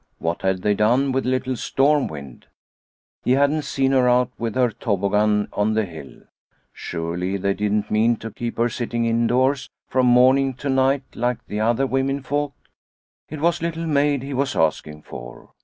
[0.17, 2.45] What had they done with little Stormwind?
[3.23, 6.23] He hadn't seen her out with her toboggan on the hill.
[6.73, 11.59] Surely they didn't mean to keep her sitting indoors from morning to night like the
[11.59, 12.55] other womenfolk.
[13.29, 15.51] It was Little Maid he was asking for.